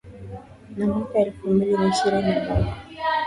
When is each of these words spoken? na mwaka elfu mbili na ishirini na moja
na 0.77 0.85
mwaka 0.87 1.19
elfu 1.19 1.47
mbili 1.49 1.73
na 1.77 1.87
ishirini 1.89 2.31
na 2.35 2.55
moja 2.55 2.75